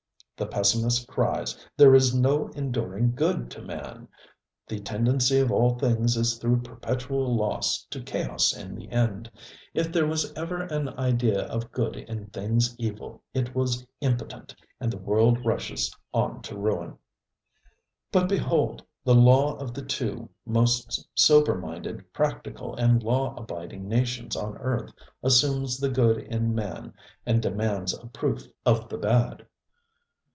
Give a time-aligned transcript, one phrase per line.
[0.37, 4.07] The pessimist cries, ŌĆ£There is no enduring good in man!
[4.67, 9.29] The tendency of all things is through perpetual loss to chaos in the end.
[9.75, 14.91] If there was ever an idea of good in things evil, it was impotent, and
[14.91, 16.93] the world rushes on to ruin.
[16.93, 16.97] ŌĆØ
[18.11, 24.35] But behold, the law of the two most sober minded, practical and law abiding nations
[24.35, 24.91] on earth
[25.21, 26.95] assumes the good in man
[27.27, 29.45] and demands a proof of the bad.